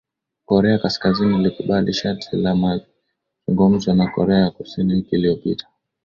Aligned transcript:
korea 0.45 0.77
kaskazini 0.79 1.35
ilikubali 1.39 1.93
shati 1.93 2.35
la 2.37 2.55
mazungumzo 3.47 3.93
na 3.93 4.07
korea 4.07 4.37
ya 4.39 4.51
kusini 4.51 4.93
wiki 4.93 5.15
iliyopita 5.15 5.67